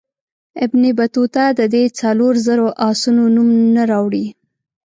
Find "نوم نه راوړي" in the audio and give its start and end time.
3.35-4.25